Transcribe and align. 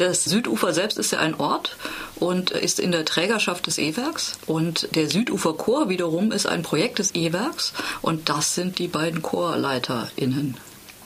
Das 0.00 0.24
Südufer 0.24 0.72
selbst 0.72 0.96
ist 0.96 1.12
ja 1.12 1.18
ein 1.18 1.34
Ort 1.34 1.76
und 2.16 2.52
ist 2.52 2.80
in 2.80 2.90
der 2.90 3.04
Trägerschaft 3.04 3.66
des 3.66 3.76
E-Werks. 3.76 4.38
Und 4.46 4.96
der 4.96 5.10
Südufer-Chor 5.10 5.90
wiederum 5.90 6.32
ist 6.32 6.46
ein 6.46 6.62
Projekt 6.62 7.00
des 7.00 7.14
E-Werks. 7.14 7.74
Und 8.00 8.30
das 8.30 8.54
sind 8.54 8.78
die 8.78 8.88
beiden 8.88 9.20
ChorleiterInnen, 9.20 10.56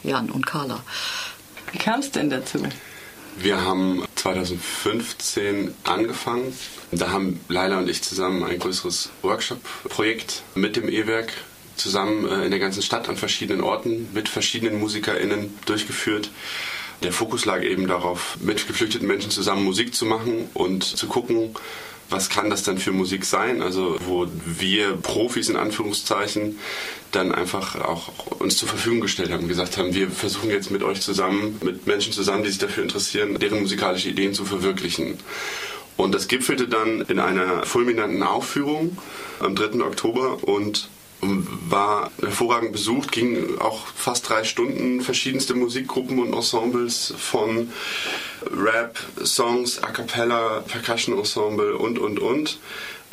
Jan 0.05 0.31
und 0.31 0.47
Carla. 0.47 0.81
Wie 1.73 1.79
kam 1.79 1.99
es 1.99 2.13
denn 2.13 2.31
dazu? 2.31 2.63
Wir 3.37 3.63
haben 3.63 4.05
2015 4.15 5.75
angefangen. 5.83 6.57
Da 6.93 7.11
haben 7.11 7.41
Leila 7.49 7.79
und 7.79 7.91
ich 7.91 8.01
zusammen 8.01 8.45
ein 8.45 8.61
größeres 8.61 9.11
Workshop-Projekt 9.23 10.45
mit 10.55 10.77
dem 10.77 10.89
E-Werk 10.89 11.33
zusammen 11.75 12.29
äh, 12.29 12.45
in 12.45 12.53
der 12.53 12.61
ganzen 12.61 12.83
Stadt 12.83 13.09
an 13.09 13.17
verschiedenen 13.17 13.61
Orten 13.61 14.09
mit 14.15 14.29
verschiedenen 14.29 14.79
MusikerInnen 14.79 15.53
durchgeführt. 15.67 16.31
Der 17.03 17.13
Fokus 17.13 17.45
lag 17.45 17.63
eben 17.63 17.87
darauf, 17.87 18.37
mit 18.41 18.67
geflüchteten 18.67 19.07
Menschen 19.07 19.31
zusammen 19.31 19.65
Musik 19.65 19.95
zu 19.95 20.07
machen 20.07 20.49
und 20.55 20.85
zu 20.85 21.07
gucken, 21.07 21.55
was 22.11 22.29
kann 22.29 22.51
das 22.51 22.63
dann 22.63 22.79
für 22.79 22.93
Musik 22.93 23.25
sein? 23.25 23.63
Also 23.63 23.97
wo 24.07 24.27
wir 24.45 24.97
Profis 24.97 25.49
in 25.49 25.57
Anführungszeichen 25.57 26.59
dann 27.13 27.33
einfach 27.33 27.81
auch 27.81 28.09
uns 28.39 28.57
zur 28.57 28.69
Verfügung 28.69 29.01
gestellt 29.01 29.33
haben, 29.33 29.49
gesagt 29.49 29.79
haben, 29.79 29.95
wir 29.95 30.11
versuchen 30.11 30.51
jetzt 30.51 30.71
mit 30.71 30.83
euch 30.83 31.01
zusammen, 31.01 31.59
mit 31.63 31.87
Menschen 31.87 32.13
zusammen, 32.13 32.43
die 32.43 32.51
sich 32.51 32.59
dafür 32.59 32.83
interessieren, 32.83 33.39
deren 33.39 33.61
musikalische 33.63 34.09
Ideen 34.09 34.35
zu 34.35 34.45
verwirklichen. 34.45 35.19
Und 35.97 36.15
das 36.15 36.27
gipfelte 36.27 36.67
dann 36.69 37.03
in 37.03 37.21
einer 37.21 37.65
fulminanten 37.65 38.23
Aufführung 38.23 38.99
am 39.39 39.55
3. 39.55 39.81
Oktober 39.85 40.43
und 40.43 40.89
war 41.69 42.11
hervorragend 42.21 42.73
besucht, 42.73 43.13
ging 43.13 43.59
auch 43.59 43.87
fast 43.87 44.29
drei 44.29 44.45
Stunden, 44.45 45.01
verschiedenste 45.01 45.55
Musikgruppen 45.55 46.19
und 46.19 46.33
Ensembles 46.33 47.15
von 47.17 47.73
Rap, 48.51 48.99
Songs, 49.25 49.83
A 49.83 49.91
Cappella, 49.91 50.63
Percussion 50.67 51.19
Ensemble 51.19 51.77
und, 51.77 51.99
und, 51.99 52.19
und 52.19 52.59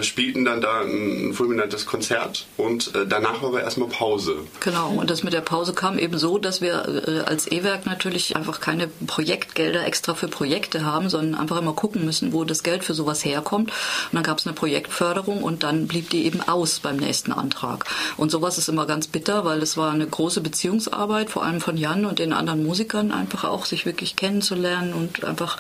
spielten 0.06 0.46
dann 0.46 0.62
da 0.62 0.82
ein 0.82 1.34
fulminantes 1.34 1.86
Konzert 1.86 2.46
und 2.58 2.96
äh, 2.96 3.06
danach 3.08 3.42
war 3.42 3.50
aber 3.50 3.62
erstmal 3.62 3.90
Pause. 3.90 4.36
Genau, 4.60 4.92
und 4.92 5.10
das 5.10 5.24
mit 5.24 5.34
der 5.34 5.42
Pause 5.42 5.74
kam 5.74 6.00
eben 6.00 6.18
so, 6.18 6.38
dass 6.38 6.62
wir 6.62 7.04
äh, 7.08 7.20
als 7.22 7.52
E-Werk 7.52 7.86
natürlich 7.86 8.36
einfach 8.36 8.60
keine 8.60 8.88
Projektgelder 8.88 9.86
extra 9.86 10.14
für 10.14 10.28
Projekte 10.28 10.86
haben, 10.86 11.10
sondern 11.10 11.40
einfach 11.40 11.58
immer 11.58 11.74
gucken 11.74 12.06
müssen, 12.06 12.34
wo 12.34 12.44
das 12.44 12.64
Geld 12.64 12.84
für 12.84 12.94
sowas 12.94 13.26
herkommt. 13.26 13.70
Und 13.70 14.16
dann 14.16 14.24
gab 14.24 14.40
es 14.40 14.48
eine 14.48 14.56
Projektförderung 14.56 15.44
und 15.44 15.64
dann 15.64 15.88
blieb 15.88 16.10
die 16.10 16.26
eben 16.26 16.42
aus 16.42 16.80
beim 16.80 16.98
nächsten 16.98 17.32
Antrag. 17.32 17.86
Und 18.18 18.32
sowas 18.32 18.58
ist 18.58 18.70
immer 18.70 18.86
ganz 18.86 19.08
bitter, 19.08 19.46
weil 19.46 19.62
es 19.62 19.78
war 19.78 19.92
eine 19.92 20.08
große 20.08 20.42
Beziehungsarbeit, 20.42 21.30
vor 21.30 21.44
allem 21.44 21.62
von 21.62 21.78
Jan 21.78 22.06
und 22.06 22.20
den 22.20 22.34
anderen 22.34 22.66
Musikern, 22.66 23.12
einfach 23.12 23.44
auch 23.44 23.66
sich 23.66 23.86
wirklich 23.86 24.16
kennenzulernen 24.16 24.94
und 24.94 25.24
einfach 25.26 25.58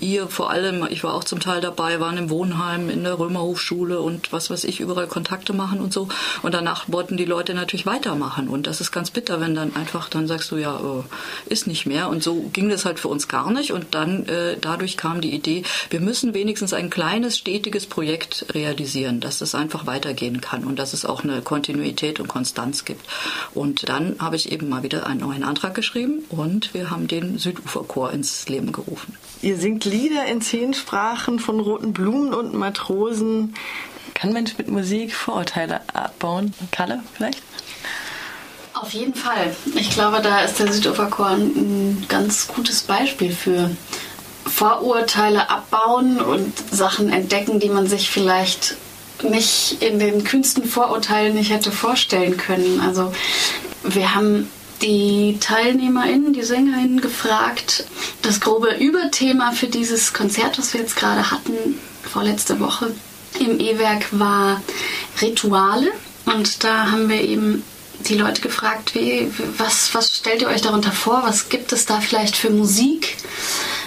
ihr 0.00 0.28
vor 0.28 0.50
allem, 0.50 0.86
ich 0.90 1.04
war 1.04 1.14
auch 1.14 1.24
zum 1.24 1.40
Teil 1.40 1.60
dabei, 1.60 2.00
waren 2.00 2.16
im 2.16 2.30
Wohnheim, 2.30 2.90
in 2.90 3.04
der 3.04 3.18
Römerhofschule, 3.18 3.74
Schule 3.84 4.00
und 4.00 4.32
was 4.32 4.50
weiß 4.50 4.64
ich, 4.64 4.80
überall 4.80 5.06
Kontakte 5.06 5.52
machen 5.52 5.80
und 5.80 5.92
so. 5.92 6.08
Und 6.42 6.54
danach 6.54 6.84
wollten 6.88 7.16
die 7.16 7.26
Leute 7.26 7.52
natürlich 7.54 7.84
weitermachen. 7.84 8.48
Und 8.48 8.66
das 8.66 8.80
ist 8.80 8.92
ganz 8.92 9.10
bitter, 9.10 9.40
wenn 9.40 9.54
dann 9.54 9.76
einfach, 9.76 10.08
dann 10.08 10.26
sagst 10.26 10.50
du 10.50 10.56
ja, 10.56 10.76
äh, 10.76 11.52
ist 11.52 11.66
nicht 11.66 11.84
mehr. 11.84 12.08
Und 12.08 12.22
so 12.22 12.48
ging 12.52 12.70
das 12.70 12.84
halt 12.86 12.98
für 12.98 13.08
uns 13.08 13.28
gar 13.28 13.50
nicht. 13.50 13.72
Und 13.72 13.94
dann 13.94 14.26
äh, 14.26 14.56
dadurch 14.58 14.96
kam 14.96 15.20
die 15.20 15.34
Idee, 15.34 15.64
wir 15.90 16.00
müssen 16.00 16.32
wenigstens 16.32 16.72
ein 16.72 16.88
kleines, 16.88 17.36
stetiges 17.36 17.86
Projekt 17.86 18.46
realisieren, 18.54 19.20
dass 19.20 19.38
das 19.38 19.54
einfach 19.54 19.86
weitergehen 19.86 20.40
kann 20.40 20.64
und 20.64 20.78
dass 20.78 20.94
es 20.94 21.04
auch 21.04 21.22
eine 21.22 21.42
Kontinuität 21.42 22.20
und 22.20 22.28
Konstanz 22.28 22.84
gibt. 22.84 23.04
Und 23.52 23.88
dann 23.88 24.16
habe 24.18 24.36
ich 24.36 24.50
eben 24.50 24.68
mal 24.68 24.82
wieder 24.82 25.06
einen 25.06 25.20
neuen 25.20 25.44
Antrag 25.44 25.74
geschrieben 25.74 26.24
und 26.30 26.72
wir 26.72 26.90
haben 26.90 27.06
den 27.06 27.38
Süduferchor 27.38 28.12
ins 28.12 28.48
Leben 28.48 28.72
gerufen. 28.72 29.14
Ihr 29.42 29.58
singt 29.58 29.84
Lieder 29.84 30.24
in 30.24 30.40
zehn 30.40 30.72
Sprachen 30.72 31.38
von 31.38 31.60
roten 31.60 31.92
Blumen 31.92 32.32
und 32.32 32.54
Matrosen. 32.54 33.54
Kann 34.14 34.32
Mensch 34.32 34.56
mit 34.56 34.68
Musik 34.68 35.12
Vorurteile 35.14 35.80
abbauen? 35.92 36.54
Kalle 36.70 37.02
vielleicht? 37.16 37.42
Auf 38.74 38.92
jeden 38.92 39.14
Fall. 39.14 39.54
Ich 39.76 39.90
glaube, 39.90 40.20
da 40.20 40.40
ist 40.40 40.58
der 40.58 40.72
Süduferchor 40.72 41.30
ein 41.30 42.06
ganz 42.08 42.48
gutes 42.48 42.82
Beispiel 42.82 43.32
für 43.32 43.70
Vorurteile 44.46 45.48
abbauen 45.48 46.20
und 46.20 46.52
Sachen 46.72 47.12
entdecken, 47.12 47.60
die 47.60 47.68
man 47.68 47.86
sich 47.86 48.10
vielleicht 48.10 48.76
nicht 49.22 49.80
in 49.80 49.98
den 49.98 50.24
kühnsten 50.24 50.64
Vorurteilen 50.64 51.34
nicht 51.34 51.50
hätte 51.50 51.70
vorstellen 51.70 52.36
können. 52.36 52.80
Also 52.80 53.12
wir 53.84 54.14
haben 54.14 54.50
die 54.82 55.38
TeilnehmerInnen, 55.40 56.32
die 56.32 56.42
SängerInnen 56.42 57.00
gefragt. 57.00 57.84
Das 58.22 58.40
grobe 58.40 58.74
Überthema 58.74 59.52
für 59.52 59.68
dieses 59.68 60.12
Konzert, 60.12 60.58
was 60.58 60.74
wir 60.74 60.80
jetzt 60.80 60.96
gerade 60.96 61.30
hatten, 61.30 61.80
vorletzte 62.02 62.60
Woche, 62.60 62.94
im 63.40 63.60
E-Werk 63.60 64.06
war 64.12 64.62
Rituale. 65.20 65.92
Und 66.26 66.64
da 66.64 66.90
haben 66.90 67.08
wir 67.08 67.20
eben 67.20 67.62
die 68.00 68.16
Leute 68.16 68.40
gefragt, 68.40 68.94
wie, 68.94 69.30
was, 69.58 69.94
was 69.94 70.16
stellt 70.16 70.42
ihr 70.42 70.48
euch 70.48 70.62
darunter 70.62 70.92
vor? 70.92 71.22
Was 71.24 71.48
gibt 71.48 71.72
es 71.72 71.86
da 71.86 72.00
vielleicht 72.00 72.36
für 72.36 72.50
Musik? 72.50 73.16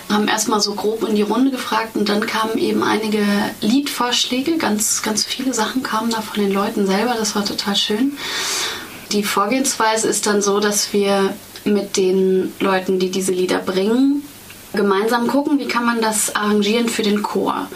Haben 0.09 0.27
erstmal 0.27 0.61
so 0.61 0.73
grob 0.73 1.07
in 1.07 1.15
die 1.15 1.21
Runde 1.23 1.51
gefragt 1.51 1.95
und 1.95 2.07
dann 2.07 2.25
kamen 2.25 2.57
eben 2.57 2.83
einige 2.83 3.23
Liedvorschläge. 3.61 4.57
Ganz, 4.57 5.01
ganz 5.01 5.25
viele 5.25 5.53
Sachen 5.53 5.83
kamen 5.83 6.11
da 6.11 6.21
von 6.21 6.41
den 6.41 6.53
Leuten 6.53 6.87
selber. 6.87 7.15
Das 7.17 7.35
war 7.35 7.43
total 7.43 7.75
schön. 7.75 8.17
Die 9.11 9.23
Vorgehensweise 9.23 10.07
ist 10.07 10.25
dann 10.25 10.41
so, 10.41 10.59
dass 10.59 10.93
wir 10.93 11.33
mit 11.65 11.97
den 11.97 12.53
Leuten, 12.59 12.99
die 12.99 13.11
diese 13.11 13.33
Lieder 13.33 13.59
bringen, 13.59 14.23
gemeinsam 14.73 15.27
gucken, 15.27 15.59
wie 15.59 15.67
kann 15.67 15.85
man 15.85 16.01
das 16.01 16.35
arrangieren 16.35 16.87
für 16.87 17.03
den 17.03 17.21
Chor 17.21 17.67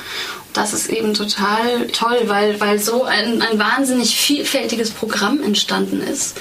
das 0.54 0.74
ist 0.74 0.90
eben 0.90 1.14
total 1.14 1.88
toll, 1.88 2.24
weil, 2.26 2.60
weil 2.60 2.80
so 2.80 3.04
ein, 3.04 3.42
ein 3.42 3.58
wahnsinnig 3.60 4.16
vielfältiges 4.16 4.92
Programm 4.92 5.42
entstanden 5.42 6.02
ist. 6.02 6.38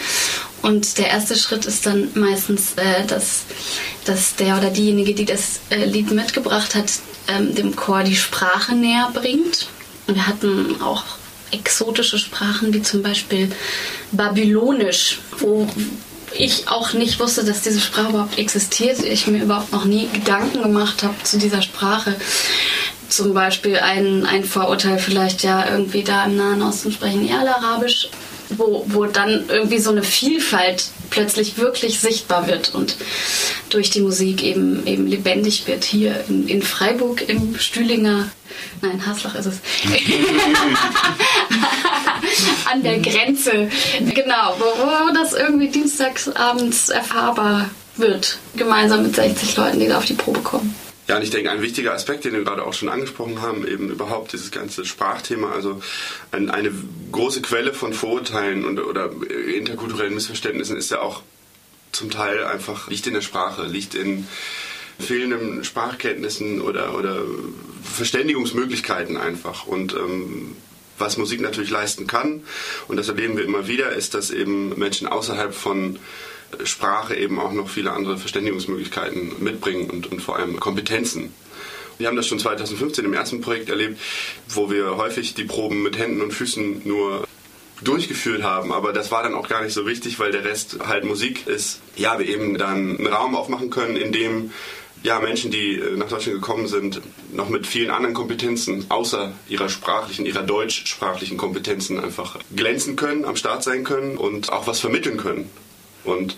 Und 0.62 0.98
der 0.98 1.09
erste 1.09 1.37
Schritt 1.37 1.65
ist 1.65 1.87
dann 1.87 2.09
meistens, 2.15 2.75
äh, 2.76 3.06
dass, 3.06 3.44
dass 4.04 4.37
der 4.37 4.59
oder 4.59 4.71
diejenige, 4.71 5.15
die 5.15 5.25
das 5.25 5.60
äh, 5.71 5.84
Lied 5.84 6.10
mitgebracht 6.10 6.75
hat, 6.75 6.93
ähm, 7.28 7.54
dem 7.54 7.76
Chor 7.76 8.03
die 8.03 8.16
Sprache 8.16 8.75
näher 8.75 9.10
bringt. 9.15 9.69
Wir 10.06 10.27
hatten 10.27 10.82
auch 10.82 11.04
exotische 11.53 12.19
Sprachen 12.19 12.75
wie 12.75 12.82
zum 12.82 13.03
Beispiel 13.03 13.50
Babylonisch, 14.12 15.19
wo 15.38 15.69
ich 16.32 16.69
auch 16.69 16.92
nicht 16.92 17.19
wusste, 17.19 17.44
dass 17.44 17.62
diese 17.62 17.81
Sprache 17.81 18.10
überhaupt 18.10 18.38
existiert. 18.38 19.03
Ich 19.03 19.27
mir 19.27 19.42
überhaupt 19.42 19.72
noch 19.72 19.84
nie 19.84 20.09
Gedanken 20.12 20.62
gemacht 20.62 21.03
habe 21.03 21.15
zu 21.25 21.38
dieser 21.38 21.62
Sprache 21.62 22.15
zum 23.10 23.34
Beispiel 23.34 23.78
ein, 23.78 24.25
ein 24.25 24.44
Vorurteil 24.44 24.98
vielleicht 24.98 25.43
ja 25.43 25.69
irgendwie 25.71 26.03
da 26.03 26.25
im 26.25 26.37
Nahen 26.37 26.62
Osten 26.62 26.93
sprechen 26.93 27.28
eher 27.28 27.41
Arabisch, 27.41 28.09
wo, 28.50 28.84
wo 28.88 29.06
dann 29.06 29.44
irgendwie 29.48 29.78
so 29.78 29.91
eine 29.91 30.03
Vielfalt 30.03 30.84
plötzlich 31.10 31.59
wirklich 31.59 32.00
sichtbar 32.00 32.47
wird 32.47 32.75
und 32.75 32.97
durch 33.69 33.91
die 33.91 34.00
Musik 34.00 34.43
eben, 34.43 34.87
eben 34.87 35.06
lebendig 35.06 35.66
wird. 35.66 35.84
Hier 35.84 36.25
in, 36.28 36.48
in 36.48 36.62
Freiburg 36.62 37.28
im 37.28 37.59
Stühlinger, 37.59 38.31
nein, 38.81 39.04
Haslach 39.06 39.34
ist 39.34 39.47
es, 39.47 39.59
an 42.72 42.82
der 42.82 43.00
Grenze, 43.00 43.69
genau, 44.15 44.56
wo, 44.59 44.65
wo 44.65 45.15
das 45.15 45.32
irgendwie 45.32 45.69
dienstagsabends 45.69 46.88
erfahrbar 46.88 47.71
wird, 47.97 48.38
gemeinsam 48.56 49.03
mit 49.03 49.15
60 49.15 49.56
Leuten, 49.56 49.81
die 49.81 49.88
da 49.88 49.98
auf 49.98 50.04
die 50.04 50.15
Probe 50.15 50.41
kommen. 50.41 50.75
Ja, 51.10 51.16
und 51.16 51.25
ich 51.25 51.31
denke, 51.31 51.50
ein 51.50 51.60
wichtiger 51.60 51.93
Aspekt, 51.93 52.25
den 52.25 52.34
wir 52.34 52.44
gerade 52.44 52.65
auch 52.65 52.72
schon 52.72 52.88
angesprochen 52.88 53.43
haben, 53.43 53.66
eben 53.66 53.91
überhaupt 53.91 54.32
dieses 54.32 54.53
ganze 54.53 54.84
Sprachthema, 54.84 55.50
also 55.50 55.82
ein, 56.31 56.50
eine 56.50 56.71
große 57.10 57.43
Quelle 57.43 57.75
von 57.75 57.93
Vorurteilen 57.93 58.65
und, 58.65 58.78
oder 58.78 59.10
interkulturellen 59.28 60.15
Missverständnissen 60.15 60.76
ist 60.76 60.93
ja 60.93 61.00
auch 61.00 61.22
zum 61.91 62.10
Teil 62.10 62.44
einfach, 62.44 62.88
liegt 62.88 63.09
in 63.09 63.15
der 63.15 63.22
Sprache, 63.22 63.65
liegt 63.65 63.97
in 63.97 64.28
fehlenden 65.00 65.65
Sprachkenntnissen 65.65 66.60
oder, 66.60 66.97
oder 66.97 67.22
Verständigungsmöglichkeiten 67.83 69.16
einfach. 69.16 69.66
Und 69.66 69.95
ähm, 69.95 70.54
was 70.97 71.16
Musik 71.16 71.41
natürlich 71.41 71.71
leisten 71.71 72.07
kann, 72.07 72.45
und 72.86 72.98
das 72.98 73.09
erleben 73.09 73.36
wir 73.36 73.45
immer 73.45 73.66
wieder, 73.66 73.91
ist, 73.91 74.15
dass 74.15 74.30
eben 74.30 74.78
Menschen 74.78 75.09
außerhalb 75.09 75.53
von 75.53 75.98
Sprache 76.64 77.14
eben 77.14 77.38
auch 77.38 77.52
noch 77.52 77.68
viele 77.68 77.92
andere 77.92 78.18
Verständigungsmöglichkeiten 78.18 79.42
mitbringen 79.42 79.91
und, 79.91 80.10
und 80.10 80.20
vor 80.20 80.36
allem 80.36 80.58
Kompetenzen. 80.60 81.32
Wir 81.98 82.08
haben 82.08 82.16
das 82.16 82.26
schon 82.26 82.38
2015 82.38 83.04
im 83.04 83.12
ersten 83.12 83.41
Projekt 83.41 83.68
erlebt, 83.68 84.00
wo 84.48 84.70
wir 84.70 84.97
häufig 84.97 85.34
die 85.34 85.44
Proben 85.44 85.82
mit 85.82 85.98
Händen 85.98 86.22
und 86.22 86.32
Füßen 86.32 86.82
nur 86.84 87.26
durchgeführt 87.82 88.42
haben, 88.42 88.72
aber 88.72 88.92
das 88.92 89.10
war 89.10 89.22
dann 89.22 89.34
auch 89.34 89.48
gar 89.48 89.62
nicht 89.62 89.72
so 89.72 89.86
wichtig, 89.86 90.18
weil 90.18 90.32
der 90.32 90.44
Rest 90.44 90.78
halt 90.86 91.04
Musik 91.04 91.47
ist. 91.47 91.80
Ja, 91.97 92.18
wir 92.18 92.26
eben 92.26 92.58
dann 92.58 92.97
einen 92.98 93.06
Raum 93.06 93.34
aufmachen 93.34 93.70
können, 93.70 93.97
in 93.97 94.12
dem 94.12 94.50
ja, 95.02 95.18
Menschen, 95.20 95.50
die 95.50 95.76
äh, 95.76 95.97
nach 95.97 96.08
Deutschland 96.08 96.41
gekommen 96.41 96.66
sind, 96.66 97.00
noch 97.32 97.48
mit 97.48 97.66
vielen 97.66 97.91
anderen 97.91 98.14
Kompetenzen, 98.14 98.86
außer 98.91 99.32
ihrer 99.48 99.68
sprachlichen, 99.68 100.26
ihrer 100.26 100.42
deutschsprachlichen 100.42 101.38
Kompetenzen 101.38 101.98
einfach 101.98 102.38
glänzen 102.54 102.97
können, 102.97 103.24
am 103.24 103.36
Start 103.36 103.62
sein 103.62 103.84
können 103.84 104.18
und 104.18 104.52
auch 104.52 104.66
was 104.66 104.80
vermitteln 104.80 105.16
können. 105.16 105.48
Und 106.04 106.36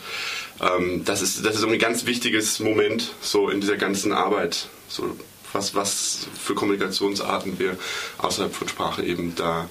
ähm, 0.60 1.04
das, 1.04 1.22
ist, 1.22 1.44
das 1.44 1.56
ist 1.56 1.64
ein 1.64 1.78
ganz 1.78 2.06
wichtiges 2.06 2.60
Moment 2.60 3.14
so 3.20 3.48
in 3.48 3.60
dieser 3.60 3.76
ganzen 3.76 4.12
Arbeit. 4.12 4.68
So, 4.88 5.16
was, 5.52 5.74
was 5.74 6.26
für 6.38 6.54
Kommunikationsarten 6.54 7.58
wir 7.58 7.76
außerhalb 8.18 8.54
von 8.54 8.68
Sprache 8.68 9.02
eben 9.02 9.34
da, 9.34 9.68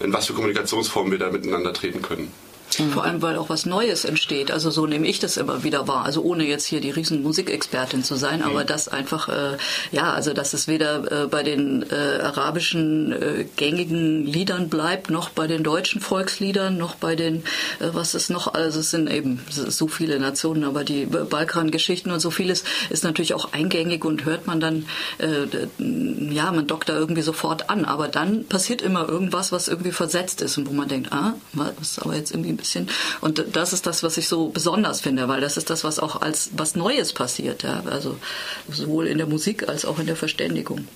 in 0.00 0.12
was 0.12 0.26
für 0.26 0.34
Kommunikationsformen 0.34 1.12
wir 1.12 1.18
da 1.18 1.30
miteinander 1.30 1.72
treten 1.72 2.02
können. 2.02 2.32
Vor 2.74 3.04
allem, 3.04 3.22
weil 3.22 3.36
auch 3.36 3.48
was 3.48 3.66
Neues 3.66 4.04
entsteht. 4.04 4.50
Also 4.50 4.70
so 4.70 4.86
nehme 4.86 5.06
ich 5.06 5.18
das 5.18 5.36
immer 5.36 5.64
wieder 5.64 5.88
wahr. 5.88 6.04
Also 6.04 6.22
ohne 6.22 6.44
jetzt 6.44 6.64
hier 6.64 6.80
die 6.80 6.90
riesen 6.90 7.22
Musikexpertin 7.22 8.04
zu 8.04 8.16
sein, 8.16 8.42
aber 8.42 8.62
mhm. 8.62 8.66
das 8.66 8.88
einfach, 8.88 9.28
äh, 9.28 9.56
ja, 9.92 10.12
also 10.12 10.32
dass 10.32 10.54
es 10.54 10.68
weder 10.68 11.24
äh, 11.24 11.26
bei 11.26 11.42
den 11.42 11.84
äh, 11.90 12.20
arabischen 12.22 13.12
äh, 13.12 13.44
gängigen 13.56 14.24
Liedern 14.24 14.68
bleibt, 14.68 15.10
noch 15.10 15.30
bei 15.30 15.46
den 15.46 15.62
deutschen 15.62 16.00
Volksliedern, 16.00 16.76
noch 16.76 16.94
bei 16.94 17.16
den, 17.16 17.44
äh, 17.80 17.88
was 17.92 18.14
ist 18.14 18.30
noch, 18.30 18.54
also 18.54 18.80
es 18.80 18.90
sind 18.90 19.10
eben 19.10 19.40
so 19.48 19.88
viele 19.88 20.18
Nationen, 20.20 20.64
aber 20.64 20.84
die 20.84 21.06
Balkangeschichten 21.06 22.12
und 22.12 22.20
so 22.20 22.30
vieles 22.30 22.64
ist 22.90 23.04
natürlich 23.04 23.34
auch 23.34 23.52
eingängig 23.52 24.04
und 24.04 24.24
hört 24.24 24.46
man 24.46 24.60
dann, 24.60 24.86
äh, 25.18 25.46
ja, 26.32 26.52
man 26.52 26.66
dockt 26.66 26.88
da 26.88 26.96
irgendwie 26.96 27.22
sofort 27.22 27.70
an. 27.70 27.84
Aber 27.84 28.08
dann 28.08 28.44
passiert 28.46 28.82
immer 28.82 29.08
irgendwas, 29.08 29.52
was 29.52 29.68
irgendwie 29.68 29.92
versetzt 29.92 30.40
ist 30.42 30.58
und 30.58 30.68
wo 30.68 30.72
man 30.72 30.88
denkt, 30.88 31.12
ah, 31.12 31.34
was 31.52 31.72
ist 31.80 32.02
aber 32.02 32.16
jetzt 32.16 32.30
irgendwie 32.30 32.59
bisschen. 32.60 32.88
Und 33.20 33.44
das 33.52 33.72
ist 33.72 33.86
das, 33.86 34.02
was 34.02 34.16
ich 34.16 34.28
so 34.28 34.48
besonders 34.48 35.00
finde, 35.00 35.28
weil 35.28 35.40
das 35.40 35.56
ist 35.56 35.70
das, 35.70 35.82
was 35.82 35.98
auch 35.98 36.20
als 36.20 36.50
was 36.56 36.76
Neues 36.76 37.12
passiert. 37.12 37.62
Ja? 37.62 37.82
Also 37.90 38.16
sowohl 38.70 39.06
in 39.06 39.18
der 39.18 39.26
Musik 39.26 39.68
als 39.68 39.84
auch 39.84 39.98
in 39.98 40.06
der 40.06 40.16
Verständigung. 40.16 40.86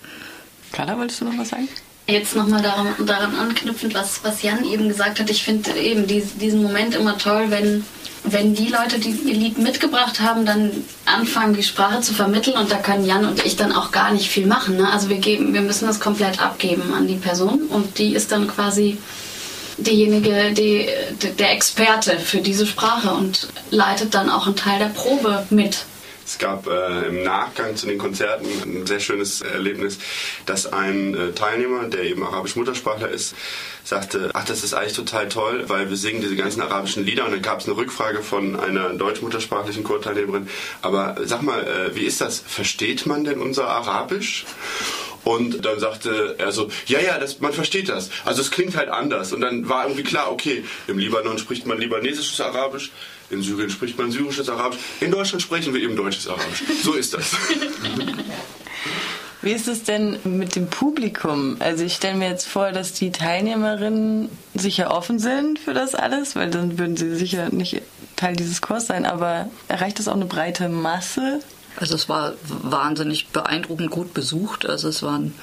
Carla, 0.72 0.98
wolltest 0.98 1.20
du 1.20 1.24
noch 1.24 1.38
was 1.38 1.48
sagen? 1.48 1.68
Jetzt 2.06 2.36
nochmal 2.36 2.60
daran, 2.60 2.94
daran 3.06 3.34
anknüpfend, 3.34 3.94
was, 3.94 4.22
was 4.24 4.42
Jan 4.42 4.64
eben 4.64 4.88
gesagt 4.88 5.20
hat. 5.20 5.30
Ich 5.30 5.42
finde 5.42 5.70
eben 5.72 6.06
diesen 6.06 6.62
Moment 6.62 6.94
immer 6.94 7.16
toll, 7.16 7.46
wenn, 7.48 7.82
wenn 8.24 8.54
die 8.54 8.68
Leute, 8.68 8.98
die 8.98 9.10
ihr 9.10 9.34
Lied 9.34 9.56
mitgebracht 9.56 10.20
haben, 10.20 10.44
dann 10.44 10.70
anfangen, 11.06 11.54
die 11.54 11.62
Sprache 11.62 12.02
zu 12.02 12.12
vermitteln 12.12 12.58
und 12.58 12.70
da 12.70 12.76
können 12.76 13.06
Jan 13.06 13.24
und 13.24 13.46
ich 13.46 13.56
dann 13.56 13.72
auch 13.72 13.90
gar 13.90 14.12
nicht 14.12 14.28
viel 14.28 14.46
machen. 14.46 14.76
Ne? 14.76 14.90
Also 14.92 15.08
wir 15.08 15.16
geben, 15.16 15.54
wir 15.54 15.62
müssen 15.62 15.86
das 15.86 15.98
komplett 15.98 16.42
abgeben 16.42 16.92
an 16.92 17.08
die 17.08 17.16
Person 17.16 17.62
und 17.70 17.98
die 17.98 18.14
ist 18.14 18.32
dann 18.32 18.48
quasi 18.48 18.98
diejenige, 19.78 20.52
die, 20.52 20.88
der 21.38 21.52
Experte 21.52 22.18
für 22.18 22.38
diese 22.38 22.66
Sprache 22.66 23.10
und 23.10 23.48
leitet 23.70 24.14
dann 24.14 24.30
auch 24.30 24.46
einen 24.46 24.56
Teil 24.56 24.78
der 24.78 24.86
Probe 24.86 25.46
mit. 25.50 25.84
Es 26.26 26.38
gab 26.38 26.66
äh, 26.66 27.06
im 27.06 27.22
Nachgang 27.22 27.76
zu 27.76 27.86
den 27.86 27.98
Konzerten 27.98 28.46
ein 28.64 28.86
sehr 28.86 29.00
schönes 29.00 29.42
Erlebnis, 29.42 29.98
dass 30.46 30.72
ein 30.72 31.14
äh, 31.14 31.32
Teilnehmer, 31.32 31.84
der 31.84 32.04
eben 32.04 32.24
arabisch 32.24 32.56
Muttersprachler 32.56 33.10
ist, 33.10 33.34
sagte, 33.84 34.30
ach, 34.32 34.44
das 34.46 34.64
ist 34.64 34.72
eigentlich 34.72 34.94
total 34.94 35.28
toll, 35.28 35.64
weil 35.68 35.90
wir 35.90 35.98
singen 35.98 36.22
diese 36.22 36.36
ganzen 36.36 36.62
arabischen 36.62 37.04
Lieder 37.04 37.26
und 37.26 37.32
dann 37.32 37.42
gab 37.42 37.60
es 37.60 37.66
eine 37.66 37.76
Rückfrage 37.76 38.22
von 38.22 38.58
einer 38.58 38.94
deutsch-muttersprachlichen 38.94 39.84
Chorteilnehmerin, 39.84 40.48
aber 40.80 41.16
sag 41.24 41.42
mal, 41.42 41.62
äh, 41.62 41.94
wie 41.94 42.04
ist 42.04 42.22
das? 42.22 42.38
Versteht 42.40 43.04
man 43.04 43.24
denn 43.24 43.40
unser 43.40 43.68
Arabisch? 43.68 44.46
Und 45.24 45.64
dann 45.64 45.80
sagte 45.80 46.36
er 46.38 46.52
so, 46.52 46.68
ja, 46.86 47.00
ja, 47.00 47.18
das, 47.18 47.40
man 47.40 47.52
versteht 47.52 47.88
das. 47.88 48.10
Also 48.24 48.42
es 48.42 48.50
klingt 48.50 48.76
halt 48.76 48.88
anders. 48.88 49.32
Und 49.32 49.40
dann 49.40 49.68
war 49.68 49.84
irgendwie 49.84 50.02
klar, 50.02 50.30
okay, 50.30 50.64
im 50.86 50.98
Libanon 50.98 51.38
spricht 51.38 51.66
man 51.66 51.78
libanesisches 51.78 52.40
Arabisch, 52.40 52.92
in 53.30 53.42
Syrien 53.42 53.70
spricht 53.70 53.98
man 53.98 54.10
syrisches 54.10 54.48
Arabisch, 54.48 54.78
in 55.00 55.10
Deutschland 55.10 55.42
sprechen 55.42 55.72
wir 55.72 55.82
eben 55.82 55.96
deutsches 55.96 56.28
Arabisch. 56.28 56.62
So 56.82 56.92
ist 56.92 57.14
das. 57.14 57.32
Wie 59.44 59.52
ist 59.52 59.68
es 59.68 59.82
denn 59.82 60.18
mit 60.24 60.56
dem 60.56 60.68
Publikum? 60.68 61.56
Also 61.58 61.84
ich 61.84 61.94
stelle 61.94 62.16
mir 62.16 62.30
jetzt 62.30 62.48
vor, 62.48 62.72
dass 62.72 62.94
die 62.94 63.12
Teilnehmerinnen 63.12 64.30
sicher 64.54 64.90
offen 64.90 65.18
sind 65.18 65.58
für 65.58 65.74
das 65.74 65.94
alles, 65.94 66.34
weil 66.34 66.48
dann 66.48 66.78
würden 66.78 66.96
sie 66.96 67.14
sicher 67.14 67.50
nicht 67.50 67.82
Teil 68.16 68.36
dieses 68.36 68.62
Kurs 68.62 68.86
sein, 68.86 69.04
aber 69.04 69.50
erreicht 69.68 69.98
das 69.98 70.08
auch 70.08 70.14
eine 70.14 70.24
breite 70.24 70.70
Masse? 70.70 71.40
Also 71.76 71.94
es 71.94 72.08
war 72.08 72.34
wahnsinnig 72.44 73.28
beeindruckend 73.28 73.90
gut 73.90 74.14
besucht. 74.14 74.66
Also 74.66 74.88
es 74.88 75.02
waren 75.02 75.34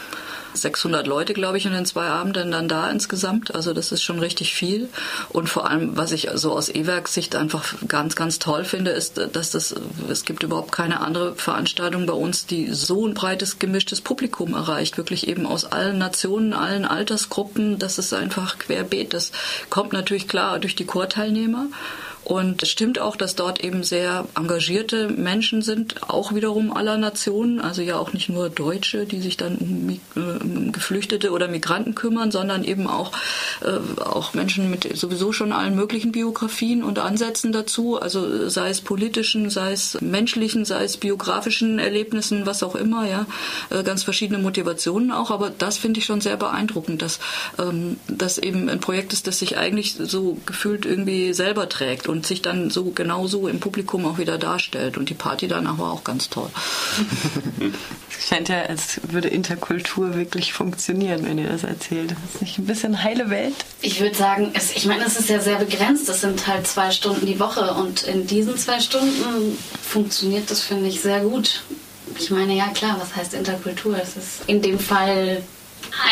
600 0.54 1.08
Leute, 1.08 1.34
glaube 1.34 1.58
ich, 1.58 1.66
in 1.66 1.74
den 1.74 1.86
zwei 1.86 2.08
Abenden 2.08 2.52
dann 2.52 2.68
da 2.68 2.90
insgesamt. 2.90 3.54
Also 3.56 3.74
das 3.74 3.92
ist 3.92 4.04
schon 4.04 4.20
richtig 4.20 4.54
viel. 4.54 4.90
Und 5.30 5.50
vor 5.50 5.70
allem, 5.70 5.98
was 5.98 6.12
ich 6.12 6.30
so 6.36 6.52
aus 6.54 6.70
E-Werk-Sicht 6.70 7.36
einfach 7.36 7.74
ganz, 7.88 8.16
ganz 8.16 8.40
toll 8.40 8.66
finde, 8.66 8.92
ist, 8.92 9.18
dass 9.18 9.52
das, 9.52 9.76
es 10.10 10.26
gibt 10.26 10.44
überhaupt 10.44 10.72
keine 10.72 11.02
andere 11.02 11.36
Veranstaltung 11.36 12.06
bei 12.06 12.14
uns, 12.14 12.46
die 12.46 12.74
so 12.74 13.08
ein 13.08 13.14
breites, 13.14 13.60
gemischtes 13.60 14.02
Publikum 14.02 14.54
erreicht. 14.54 14.98
Wirklich 14.98 15.28
eben 15.28 15.46
aus 15.46 15.66
allen 15.66 15.98
Nationen, 15.98 16.54
allen 16.54 16.86
Altersgruppen. 16.86 17.80
Das 17.80 17.98
ist 17.98 18.14
einfach 18.14 18.60
querbeet. 18.60 19.14
Das 19.14 19.32
kommt 19.70 19.94
natürlich 19.94 20.28
klar 20.28 20.60
durch 20.60 20.76
die 20.76 20.86
Chorteilnehmer. 20.86 21.68
Und 22.24 22.62
es 22.62 22.70
stimmt 22.70 23.00
auch, 23.00 23.16
dass 23.16 23.36
dort 23.36 23.64
eben 23.64 23.84
sehr 23.84 24.26
engagierte 24.36 25.10
Menschen 25.10 25.62
sind, 25.62 26.10
auch 26.10 26.34
wiederum 26.36 26.72
aller 26.72 26.98
Nationen, 26.98 27.60
also 27.60 27.82
ja 27.82 27.98
auch 27.98 28.14
nicht 28.14 28.30
nur 28.30 28.50
Deutsche, 28.50 29.06
die 29.06 29.22
sich 29.22 29.38
dann 29.38 29.58
um, 29.58 29.90
äh, 29.90 30.72
Geflüchtete 30.72 31.32
oder 31.32 31.48
Migranten 31.48 31.96
kümmern, 31.96 32.32
sondern 32.32 32.64
eben 32.64 32.86
auch, 32.88 33.12
äh, 33.62 34.02
auch 34.02 34.34
Menschen 34.34 34.70
mit 34.70 34.96
sowieso 34.96 35.32
schon 35.32 35.52
allen 35.52 35.76
möglichen 35.76 36.12
Biografien 36.12 36.84
und 36.84 37.00
Ansätzen 37.00 37.52
dazu, 37.52 38.00
also 38.00 38.48
sei 38.50 38.70
es 38.70 38.82
politischen, 38.82 39.50
sei 39.50 39.72
es 39.72 40.00
menschlichen, 40.00 40.64
sei 40.64 40.84
es 40.84 40.98
biografischen 40.98 41.80
Erlebnissen, 41.80 42.46
was 42.46 42.62
auch 42.62 42.76
immer, 42.76 43.08
ja, 43.08 43.26
äh, 43.72 43.82
ganz 43.84 44.04
verschiedene 44.04 44.40
Motivationen 44.40 45.12
auch, 45.12 45.32
aber 45.32 45.50
das 45.50 45.78
finde 45.78 46.00
ich 46.00 46.06
schon 46.06 46.22
sehr 46.22 46.38
beeindruckend, 46.38 47.02
dass 47.02 47.20
ähm, 47.58 47.98
das 48.08 48.38
eben 48.38 48.70
ein 48.70 48.80
Projekt 48.80 49.12
ist, 49.12 49.26
das 49.26 49.40
sich 49.40 49.58
eigentlich 49.58 49.96
so 49.98 50.38
gefühlt 50.46 50.86
irgendwie 50.86 51.34
selber 51.34 51.68
trägt 51.68 52.11
und 52.12 52.28
sich 52.28 52.42
dann 52.42 52.70
so 52.70 52.92
genauso 52.92 53.48
im 53.48 53.60
Publikum 53.60 54.06
auch 54.06 54.18
wieder 54.18 54.38
darstellt. 54.38 54.98
Und 54.98 55.10
die 55.10 55.14
Party 55.14 55.48
danach 55.48 55.80
war 55.80 55.92
auch 55.92 56.04
ganz 56.04 56.30
toll. 56.30 56.50
Es 58.22 58.28
scheint 58.28 58.50
ja, 58.50 58.62
als 58.62 59.02
würde 59.10 59.30
Interkultur 59.30 60.14
wirklich 60.14 60.54
funktionieren, 60.54 61.26
wenn 61.26 61.40
ihr 61.40 61.50
das 61.50 61.64
erzählt. 61.64 62.12
Ist 62.12 62.20
das 62.34 62.42
nicht 62.42 62.60
ein 62.60 62.68
bisschen 62.68 63.04
heile 63.04 63.32
Welt? 63.32 63.56
Ich 63.82 64.00
würde 64.00 64.16
sagen, 64.16 64.52
es, 64.54 64.76
ich 64.76 64.86
meine, 64.86 65.06
es 65.06 65.18
ist 65.18 65.28
ja 65.28 65.40
sehr 65.40 65.58
begrenzt. 65.58 66.08
Es 66.08 66.22
sind 66.22 66.46
halt 66.46 66.68
zwei 66.68 66.92
Stunden 66.92 67.26
die 67.26 67.40
Woche 67.40 67.74
und 67.74 68.04
in 68.04 68.28
diesen 68.28 68.58
zwei 68.58 68.80
Stunden 68.80 69.58
funktioniert 69.82 70.52
das, 70.52 70.62
finde 70.62 70.88
ich, 70.90 71.02
sehr 71.02 71.22
gut. 71.22 71.64
Ich 72.20 72.30
meine, 72.30 72.54
ja 72.54 72.68
klar, 72.68 72.98
was 73.00 73.16
heißt 73.16 73.34
Interkultur? 73.34 73.98
Es 74.00 74.16
ist 74.16 74.42
in 74.46 74.62
dem 74.62 74.78
Fall 74.78 75.42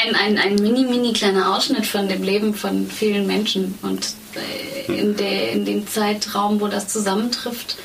ein, 0.04 0.16
ein, 0.16 0.38
ein 0.38 0.56
mini, 0.56 0.83
mini 0.83 1.13
kleiner 1.13 1.56
Ausschnitt 1.56 1.86
von 1.86 2.07
dem 2.07 2.24
Leben 2.24 2.54
von 2.54 2.89
vielen 2.89 3.27
Menschen. 3.27 3.77
Und 3.81 4.13
äh, 4.36 5.00
in, 5.00 5.16
der, 5.16 5.51
in 5.51 5.66
dem 5.66 5.88
Zeitraum, 5.88 6.62
wo 6.62 6.68
das 6.68 6.88
zusammentrifft, 6.88 7.77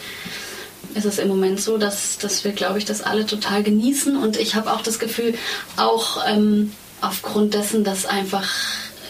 ist 0.95 1.05
es 1.05 1.19
im 1.19 1.29
Moment 1.29 1.61
so, 1.61 1.79
dass, 1.79 2.19
dass 2.19 2.45
wir, 2.45 2.53
glaube 2.53 2.79
ich, 2.79 2.85
das 2.85 3.03
alle 3.03 3.27
total 3.27 3.63
genießen. 3.63 4.17
Und 4.17 4.37
ich 4.37 4.55
habe 4.55 4.73
auch 4.73 4.83
das 4.83 4.99
Gefühl, 4.99 5.35
auch 5.77 6.19
ähm, 6.27 6.73
aufgrund 7.01 7.55
dessen, 7.55 7.85
dass 7.85 8.07
einfach 8.07 8.49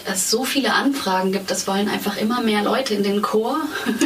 es 0.06 0.30
so 0.30 0.44
viele 0.44 0.74
Anfragen 0.74 1.32
gibt. 1.32 1.50
Es 1.50 1.66
wollen 1.66 1.88
einfach 1.88 2.16
immer 2.16 2.42
mehr 2.42 2.62
Leute 2.62 2.94
in 2.94 3.02
den 3.02 3.22
Chor. 3.22 3.60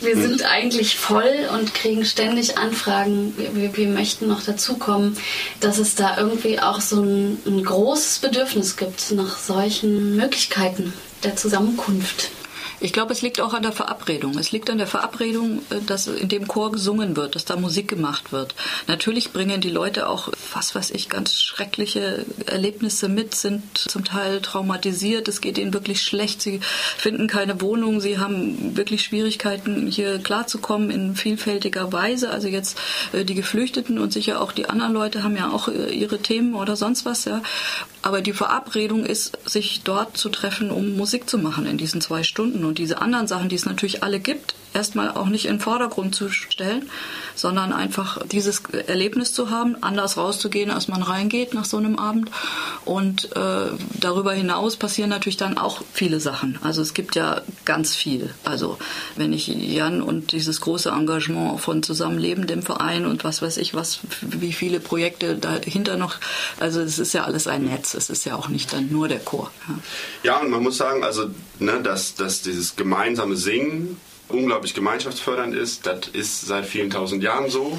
Wir 0.00 0.16
sind 0.16 0.44
eigentlich 0.44 0.96
voll 0.96 1.48
und 1.52 1.74
kriegen 1.74 2.04
ständig 2.04 2.58
Anfragen. 2.58 3.34
Wir, 3.36 3.76
wir 3.76 3.88
möchten 3.88 4.28
noch 4.28 4.42
dazukommen, 4.42 5.16
dass 5.60 5.78
es 5.78 5.94
da 5.94 6.18
irgendwie 6.18 6.60
auch 6.60 6.80
so 6.80 7.02
ein, 7.02 7.38
ein 7.46 7.64
großes 7.64 8.20
Bedürfnis 8.20 8.76
gibt 8.76 9.10
nach 9.12 9.38
solchen 9.38 10.16
Möglichkeiten 10.16 10.92
der 11.24 11.36
Zusammenkunft. 11.36 12.30
Ich 12.80 12.92
glaube, 12.92 13.12
es 13.12 13.22
liegt 13.22 13.40
auch 13.40 13.54
an 13.54 13.62
der 13.62 13.72
Verabredung. 13.72 14.38
Es 14.38 14.52
liegt 14.52 14.70
an 14.70 14.78
der 14.78 14.86
Verabredung, 14.86 15.62
äh, 15.70 15.80
dass 15.84 16.06
in 16.06 16.28
dem 16.28 16.46
Chor 16.46 16.72
gesungen 16.72 17.16
wird, 17.16 17.34
dass 17.34 17.44
da 17.44 17.56
Musik 17.56 17.88
gemacht 17.88 18.32
wird. 18.32 18.54
Natürlich 18.86 19.32
bringen 19.32 19.60
die 19.60 19.70
Leute 19.70 20.08
auch, 20.08 20.28
was 20.52 20.74
weiß 20.74 20.92
ich, 20.92 21.08
ganz 21.08 21.40
schreckliche 21.40 22.24
Erlebnisse 22.46 23.08
mit, 23.08 23.34
sind 23.34 23.78
zum 23.78 24.04
Teil 24.04 24.40
traumatisiert, 24.40 25.28
es 25.28 25.40
geht 25.40 25.58
ihnen 25.58 25.74
wirklich 25.74 26.02
schlecht, 26.02 26.40
sie 26.40 26.60
finden 26.96 27.26
keine 27.26 27.60
Wohnung, 27.60 28.00
sie 28.00 28.18
haben 28.18 28.76
wirklich 28.76 29.02
Schwierigkeiten, 29.02 29.88
hier 29.88 30.18
klarzukommen 30.18 30.90
in 30.90 31.16
vielfältiger 31.16 31.92
Weise. 31.92 32.30
Also 32.30 32.48
jetzt 32.48 32.78
äh, 33.12 33.24
die 33.24 33.34
Geflüchteten 33.34 33.98
und 33.98 34.12
sicher 34.12 34.40
auch 34.40 34.52
die 34.52 34.68
anderen 34.68 34.92
Leute 34.92 35.24
haben 35.24 35.36
ja 35.36 35.50
auch 35.50 35.68
äh, 35.68 35.90
ihre 35.90 36.18
Themen 36.18 36.54
oder 36.54 36.76
sonst 36.76 37.04
was, 37.04 37.24
ja. 37.24 37.42
Aber 38.02 38.22
die 38.22 38.32
Verabredung 38.32 39.04
ist, 39.04 39.36
sich 39.44 39.82
dort 39.82 40.16
zu 40.16 40.28
treffen, 40.28 40.70
um 40.70 40.96
Musik 40.96 41.28
zu 41.28 41.36
machen 41.36 41.66
in 41.66 41.78
diesen 41.78 42.00
zwei 42.00 42.22
Stunden 42.22 42.64
und 42.68 42.78
diese 42.78 43.00
anderen 43.00 43.26
Sachen, 43.26 43.48
die 43.48 43.56
es 43.56 43.66
natürlich 43.66 44.02
alle 44.02 44.20
gibt, 44.20 44.54
erstmal 44.74 45.10
auch 45.10 45.26
nicht 45.26 45.46
in 45.46 45.54
den 45.54 45.60
Vordergrund 45.60 46.14
zu 46.14 46.28
stellen, 46.28 46.90
sondern 47.34 47.72
einfach 47.72 48.24
dieses 48.26 48.62
Erlebnis 48.86 49.32
zu 49.32 49.50
haben, 49.50 49.76
anders 49.82 50.16
rauszugehen, 50.16 50.70
als 50.70 50.88
man 50.88 51.02
reingeht 51.02 51.54
nach 51.54 51.64
so 51.64 51.76
einem 51.76 51.98
Abend. 51.98 52.30
Und 52.84 53.36
äh, 53.36 53.70
darüber 54.00 54.32
hinaus 54.32 54.76
passieren 54.76 55.10
natürlich 55.10 55.36
dann 55.36 55.58
auch 55.58 55.82
viele 55.92 56.20
Sachen. 56.20 56.58
Also 56.62 56.82
es 56.82 56.94
gibt 56.94 57.16
ja 57.16 57.42
ganz 57.64 57.94
viel. 57.94 58.34
Also 58.44 58.78
wenn 59.16 59.32
ich 59.32 59.48
Jan 59.48 60.02
und 60.02 60.32
dieses 60.32 60.60
große 60.60 60.90
Engagement 60.90 61.60
von 61.60 61.82
Zusammenleben 61.82 62.46
dem 62.46 62.62
Verein 62.62 63.06
und 63.06 63.24
was 63.24 63.42
weiß 63.42 63.56
ich, 63.56 63.74
was 63.74 64.00
wie 64.20 64.52
viele 64.52 64.80
Projekte 64.80 65.36
dahinter 65.36 65.96
noch, 65.96 66.16
also 66.60 66.80
es 66.80 66.98
ist 66.98 67.14
ja 67.14 67.24
alles 67.24 67.46
ein 67.46 67.64
Netz. 67.64 67.94
Es 67.94 68.10
ist 68.10 68.24
ja 68.26 68.36
auch 68.36 68.48
nicht 68.48 68.72
dann 68.72 68.90
nur 68.90 69.08
der 69.08 69.20
Chor. 69.20 69.50
Ja, 69.68 69.74
ja 70.22 70.40
und 70.40 70.50
man 70.50 70.62
muss 70.62 70.76
sagen, 70.76 71.02
also 71.02 71.30
ne, 71.58 71.80
dass, 71.82 72.14
dass 72.14 72.42
diese 72.42 72.58
dieses 72.58 72.74
gemeinsame 72.76 73.36
Singen 73.36 74.00
unglaublich 74.28 74.74
gemeinschaftsfördernd 74.74 75.54
ist. 75.54 75.86
Das 75.86 76.08
ist 76.08 76.42
seit 76.42 76.66
vielen 76.66 76.90
tausend 76.90 77.22
Jahren 77.22 77.50
so. 77.50 77.78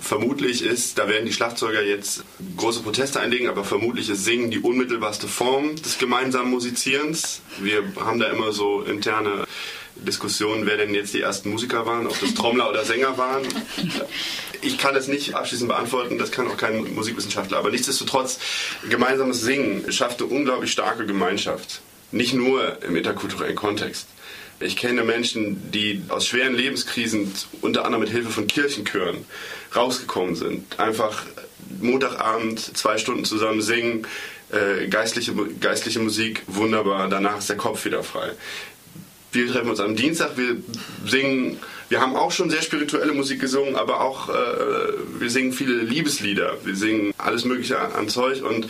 Vermutlich 0.00 0.62
ist, 0.62 0.98
da 0.98 1.08
werden 1.08 1.26
die 1.26 1.32
Schlagzeuger 1.32 1.82
jetzt 1.82 2.24
große 2.56 2.82
Proteste 2.82 3.20
einlegen, 3.20 3.48
aber 3.48 3.64
vermutlich 3.64 4.10
ist 4.10 4.24
Singen 4.24 4.50
die 4.50 4.58
unmittelbarste 4.58 5.28
Form 5.28 5.76
des 5.76 5.98
gemeinsamen 5.98 6.50
Musizierens. 6.50 7.40
Wir 7.58 7.82
haben 8.00 8.18
da 8.18 8.26
immer 8.26 8.52
so 8.52 8.82
interne 8.82 9.46
Diskussionen, 9.96 10.66
wer 10.66 10.76
denn 10.76 10.94
jetzt 10.94 11.14
die 11.14 11.20
ersten 11.20 11.50
Musiker 11.50 11.86
waren, 11.86 12.06
ob 12.06 12.18
das 12.20 12.34
Trommler 12.34 12.68
oder 12.68 12.84
Sänger 12.84 13.16
waren. 13.16 13.42
Ich 14.60 14.78
kann 14.78 14.94
das 14.94 15.08
nicht 15.08 15.34
abschließend 15.34 15.68
beantworten, 15.68 16.18
das 16.18 16.30
kann 16.30 16.48
auch 16.48 16.56
kein 16.56 16.94
Musikwissenschaftler. 16.94 17.58
Aber 17.58 17.70
nichtsdestotrotz, 17.70 18.38
gemeinsames 18.88 19.40
Singen 19.40 19.90
schafft 19.92 20.20
eine 20.20 20.30
unglaublich 20.30 20.72
starke 20.72 21.06
Gemeinschaft. 21.06 21.80
Nicht 22.12 22.34
nur 22.34 22.82
im 22.82 22.96
interkulturellen 22.96 23.56
Kontext. 23.56 24.06
Ich 24.60 24.76
kenne 24.76 25.04
Menschen, 25.04 25.70
die 25.72 26.02
aus 26.08 26.26
schweren 26.26 26.54
Lebenskrisen, 26.54 27.32
unter 27.60 27.84
anderem 27.84 28.04
mit 28.04 28.12
Hilfe 28.12 28.30
von 28.30 28.46
Kirchenchören, 28.46 29.24
rausgekommen 29.74 30.36
sind. 30.36 30.78
Einfach 30.78 31.24
Montagabend 31.80 32.60
zwei 32.60 32.98
Stunden 32.98 33.24
zusammen 33.24 33.62
singen, 33.62 34.06
äh, 34.52 34.86
geistliche, 34.88 35.32
geistliche 35.60 35.98
Musik, 35.98 36.42
wunderbar, 36.46 37.08
danach 37.08 37.38
ist 37.38 37.48
der 37.48 37.56
Kopf 37.56 37.84
wieder 37.84 38.02
frei. 38.02 38.30
Wir 39.32 39.50
treffen 39.50 39.70
uns 39.70 39.80
am 39.80 39.96
Dienstag, 39.96 40.36
wir 40.36 40.56
singen, 41.04 41.58
wir 41.88 42.00
haben 42.00 42.14
auch 42.14 42.30
schon 42.30 42.50
sehr 42.50 42.62
spirituelle 42.62 43.12
Musik 43.12 43.40
gesungen, 43.40 43.74
aber 43.74 44.00
auch 44.00 44.28
äh, 44.28 44.32
wir 45.18 45.30
singen 45.30 45.52
viele 45.52 45.74
Liebeslieder, 45.74 46.58
wir 46.64 46.76
singen 46.76 47.12
alles 47.18 47.44
Mögliche 47.44 47.80
an, 47.80 47.92
an 47.92 48.08
Zeug 48.08 48.42
und 48.42 48.68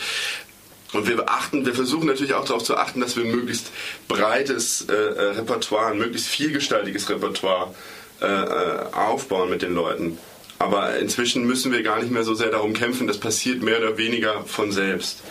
und 0.94 1.06
wir 1.08 1.16
beachten, 1.16 1.66
wir 1.66 1.74
versuchen 1.74 2.06
natürlich 2.06 2.34
auch 2.34 2.44
darauf 2.44 2.62
zu 2.62 2.76
achten, 2.76 3.00
dass 3.00 3.16
wir 3.16 3.24
ein 3.24 3.30
möglichst 3.30 3.70
breites 4.08 4.86
äh, 4.88 4.92
äh 4.92 5.30
Repertoire, 5.32 5.86
ein 5.86 5.98
möglichst 5.98 6.28
vielgestaltiges 6.28 7.08
Repertoire 7.10 7.74
äh, 8.20 8.26
äh, 8.26 8.92
aufbauen 8.92 9.50
mit 9.50 9.62
den 9.62 9.74
Leuten. 9.74 10.18
Aber 10.58 10.96
inzwischen 10.96 11.44
müssen 11.44 11.72
wir 11.72 11.82
gar 11.82 12.00
nicht 12.00 12.10
mehr 12.10 12.22
so 12.22 12.34
sehr 12.34 12.50
darum 12.50 12.72
kämpfen, 12.74 13.06
das 13.06 13.18
passiert 13.18 13.62
mehr 13.62 13.78
oder 13.78 13.98
weniger 13.98 14.44
von 14.46 14.72
selbst. 14.72 15.22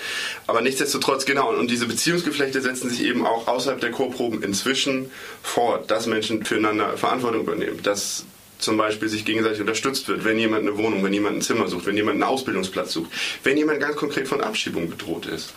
Aber 0.48 0.62
nichtsdestotrotz, 0.62 1.26
genau, 1.26 1.56
und 1.56 1.72
diese 1.72 1.88
Beziehungsgeflechte 1.88 2.62
setzen 2.62 2.90
sich 2.90 3.04
eben 3.04 3.26
auch 3.26 3.48
außerhalb 3.48 3.80
der 3.80 3.92
Chorproben 3.92 4.44
inzwischen 4.44 5.12
fort, 5.42 5.90
dass 5.90 6.08
Menschen 6.08 6.44
füreinander 6.46 6.98
Verantwortung 6.98 7.42
übernehmen, 7.42 7.82
dass 7.82 8.26
zum 8.60 8.78
Beispiel 8.78 9.10
sich 9.10 9.26
gegenseitig 9.26 9.62
unterstützt 9.62 10.08
wird, 10.08 10.26
wenn 10.26 10.40
jemand 10.40 10.68
eine 10.68 10.78
Wohnung, 10.78 11.04
wenn 11.04 11.14
jemand 11.14 11.38
ein 11.38 11.42
Zimmer 11.42 11.68
sucht, 11.68 11.86
wenn 11.86 11.98
jemand 11.98 12.16
einen 12.16 12.24
Ausbildungsplatz 12.24 12.94
sucht, 12.94 13.12
wenn 13.44 13.58
jemand 13.58 13.80
ganz 13.80 13.96
konkret 13.96 14.28
von 14.28 14.42
Abschiebung 14.42 14.90
bedroht 14.90 15.26
ist 15.26 15.54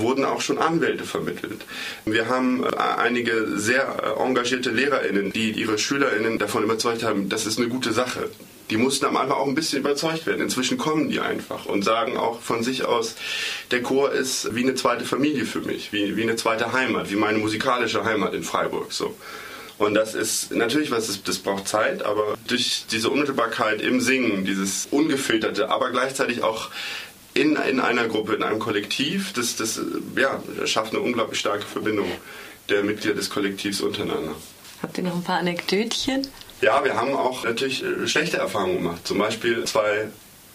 wurden 0.00 0.24
auch 0.24 0.40
schon 0.40 0.58
Anwälte 0.58 1.04
vermittelt. 1.04 1.64
Wir 2.04 2.28
haben 2.28 2.64
äh, 2.64 2.76
einige 2.76 3.58
sehr 3.58 4.16
äh, 4.18 4.22
engagierte 4.22 4.70
LehrerInnen, 4.70 5.32
die 5.32 5.52
ihre 5.52 5.78
SchülerInnen 5.78 6.38
davon 6.38 6.64
überzeugt 6.64 7.02
haben, 7.02 7.28
das 7.28 7.46
ist 7.46 7.58
eine 7.58 7.68
gute 7.68 7.92
Sache. 7.92 8.30
Die 8.70 8.76
mussten 8.78 9.04
am 9.04 9.16
Anfang 9.16 9.36
auch 9.36 9.46
ein 9.46 9.54
bisschen 9.54 9.80
überzeugt 9.80 10.26
werden. 10.26 10.40
Inzwischen 10.40 10.78
kommen 10.78 11.10
die 11.10 11.20
einfach 11.20 11.66
und 11.66 11.84
sagen 11.84 12.16
auch 12.16 12.40
von 12.40 12.62
sich 12.62 12.84
aus, 12.84 13.14
der 13.70 13.82
Chor 13.82 14.10
ist 14.12 14.54
wie 14.54 14.62
eine 14.62 14.74
zweite 14.74 15.04
Familie 15.04 15.44
für 15.44 15.60
mich, 15.60 15.92
wie, 15.92 16.16
wie 16.16 16.22
eine 16.22 16.36
zweite 16.36 16.72
Heimat, 16.72 17.10
wie 17.10 17.16
meine 17.16 17.38
musikalische 17.38 18.04
Heimat 18.04 18.32
in 18.32 18.42
Freiburg. 18.42 18.92
So. 18.92 19.14
Und 19.78 19.94
das 19.94 20.14
ist 20.14 20.52
natürlich 20.52 20.90
was, 20.90 21.08
das, 21.08 21.22
das 21.22 21.38
braucht 21.38 21.66
Zeit, 21.66 22.02
aber 22.02 22.36
durch 22.46 22.84
diese 22.90 23.10
Unmittelbarkeit 23.10 23.80
im 23.80 24.00
Singen, 24.00 24.44
dieses 24.44 24.86
ungefilterte, 24.90 25.68
aber 25.68 25.90
gleichzeitig 25.90 26.42
auch 26.42 26.70
in, 27.34 27.56
in 27.56 27.80
einer 27.80 28.06
Gruppe, 28.06 28.34
in 28.34 28.44
einem 28.44 28.60
Kollektiv, 28.60 29.32
das, 29.32 29.56
das 29.56 29.80
ja, 30.16 30.40
schafft 30.66 30.92
eine 30.92 31.00
unglaublich 31.00 31.40
starke 31.40 31.64
Verbindung 31.64 32.06
der 32.68 32.84
Mitglieder 32.84 33.16
des 33.16 33.30
Kollektivs 33.30 33.80
untereinander. 33.80 34.36
Habt 34.80 34.96
ihr 34.98 35.04
noch 35.04 35.14
ein 35.14 35.24
paar 35.24 35.38
Anekdötchen? 35.38 36.28
Ja, 36.60 36.84
wir 36.84 36.94
haben 36.94 37.14
auch 37.14 37.44
natürlich 37.44 37.82
äh, 37.82 38.06
schlechte 38.06 38.36
Erfahrungen 38.36 38.76
gemacht. 38.76 39.06
Zum 39.06 39.18
Beispiel 39.18 39.64
zwei 39.64 40.08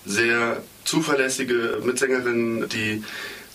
sehr 0.06 0.64
zuverlässige 0.86 1.82
Mitsängerinnen, 1.84 2.70
die 2.70 3.04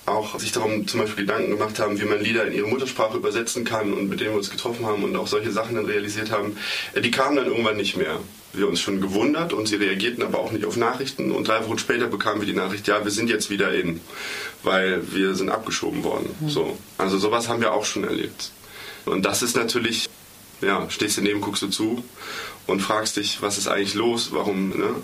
auch 0.06 0.38
sich 0.38 0.52
darum 0.52 0.87
zum 0.87 1.00
Beispiel 1.00 1.25
Gedanken 1.25 1.50
gemacht 1.50 1.78
haben, 1.78 2.00
wie 2.00 2.04
man 2.04 2.20
Lieder 2.20 2.46
in 2.46 2.52
ihre 2.52 2.66
Muttersprache 2.66 3.16
übersetzen 3.16 3.64
kann 3.64 3.92
und 3.92 4.08
mit 4.08 4.20
denen 4.20 4.30
wir 4.30 4.38
uns 4.38 4.50
getroffen 4.50 4.87
haben 4.87 5.02
und 5.02 5.16
auch 5.16 5.26
solche 5.26 5.50
Sachen 5.50 5.76
dann 5.76 5.87
realisiert 5.87 6.30
haben, 6.30 6.56
äh, 6.94 7.00
die 7.00 7.11
kamen 7.11 7.37
dann 7.37 7.46
irgendwann 7.46 7.76
nicht 7.76 7.96
mehr. 7.96 8.20
Wir 8.52 8.68
uns 8.68 8.80
schon 8.80 9.00
gewundert 9.00 9.52
und 9.52 9.66
sie 9.66 9.76
reagierten 9.76 10.23
aber 10.23 10.38
auch 10.38 10.52
nicht 10.52 10.64
auf 10.64 10.76
Nachrichten 10.76 11.32
und 11.32 11.49
drei 11.49 11.66
Wochen 11.66 11.78
später 11.78 12.06
bekamen 12.06 12.40
wir 12.40 12.46
die 12.46 12.54
Nachricht, 12.54 12.87
ja, 12.87 13.02
wir 13.02 13.11
sind 13.11 13.28
jetzt 13.28 13.50
wieder 13.50 13.75
in, 13.75 14.00
weil 14.62 15.02
wir 15.12 15.34
sind 15.34 15.49
abgeschoben 15.49 16.04
worden. 16.04 16.30
Mhm. 16.38 16.49
So. 16.49 16.78
Also 16.96 17.18
sowas 17.18 17.49
haben 17.49 17.61
wir 17.61 17.73
auch 17.73 17.84
schon 17.84 18.04
erlebt. 18.04 18.52
Und 19.06 19.25
das 19.25 19.42
ist 19.42 19.56
natürlich, 19.56 20.08
ja, 20.61 20.88
stehst 20.88 21.16
du 21.16 21.23
neben, 21.23 21.40
guckst 21.40 21.62
du 21.62 21.68
zu 21.68 22.04
und 22.66 22.80
fragst 22.80 23.16
dich, 23.16 23.42
was 23.42 23.58
ist 23.58 23.66
eigentlich 23.66 23.94
los, 23.94 24.28
warum, 24.32 24.70
ne? 24.70 24.94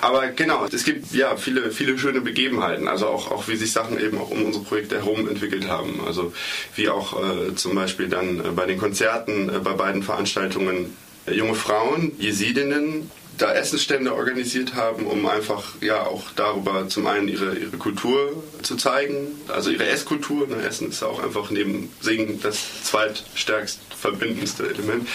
Aber 0.00 0.28
genau, 0.28 0.66
es 0.66 0.84
gibt 0.84 1.12
ja 1.12 1.36
viele, 1.36 1.70
viele 1.70 1.98
schöne 1.98 2.20
Begebenheiten, 2.20 2.88
also 2.88 3.06
auch, 3.06 3.30
auch 3.30 3.48
wie 3.48 3.56
sich 3.56 3.72
Sachen 3.72 3.98
eben 4.00 4.18
auch 4.18 4.30
um 4.30 4.44
unsere 4.44 4.64
Projekte 4.64 4.96
herum 4.96 5.28
entwickelt 5.28 5.68
haben. 5.68 6.00
Also 6.06 6.32
wie 6.76 6.88
auch 6.88 7.22
äh, 7.22 7.54
zum 7.54 7.74
Beispiel 7.74 8.08
dann 8.08 8.40
äh, 8.40 8.48
bei 8.50 8.66
den 8.66 8.78
Konzerten, 8.78 9.48
äh, 9.48 9.58
bei 9.58 9.72
beiden 9.72 10.02
Veranstaltungen 10.02 10.96
äh, 11.26 11.34
junge 11.34 11.54
Frauen, 11.54 12.12
Jesidinnen, 12.18 13.10
da 13.38 13.52
Essensstände 13.52 14.14
organisiert 14.14 14.74
haben, 14.74 15.06
um 15.06 15.26
einfach 15.26 15.74
ja 15.80 16.04
auch 16.04 16.22
darüber 16.36 16.88
zum 16.88 17.06
einen 17.06 17.28
ihre, 17.28 17.56
ihre 17.56 17.76
Kultur 17.78 18.42
zu 18.62 18.76
zeigen, 18.76 19.28
also 19.48 19.70
ihre 19.70 19.86
Esskultur. 19.86 20.46
Ne, 20.46 20.62
Essen 20.62 20.90
ist 20.90 21.02
auch 21.02 21.22
einfach 21.22 21.50
neben 21.50 21.90
Singen 22.00 22.40
das 22.42 22.84
zweitstärkst 22.84 23.80
verbindendste 23.98 24.68
Element 24.68 25.08